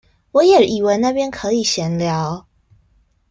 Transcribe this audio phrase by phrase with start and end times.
[0.31, 2.47] 我也以為那邊可以閒聊